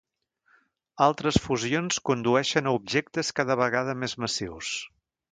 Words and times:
Altres 1.07 1.35
fusions 1.43 1.99
condueixen 2.09 2.69
a 2.69 2.73
objectes 2.77 3.29
cada 3.41 3.57
vegada 3.61 3.95
més 4.05 4.17
massius. 4.25 4.71